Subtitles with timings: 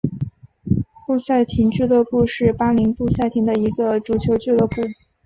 [1.05, 4.81] 布赛廷俱乐部是巴林布赛廷的一个足球俱乐部。